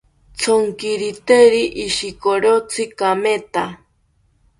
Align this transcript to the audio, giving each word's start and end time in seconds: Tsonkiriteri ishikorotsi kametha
Tsonkiriteri 0.37 1.63
ishikorotsi 1.85 2.83
kametha 2.99 3.63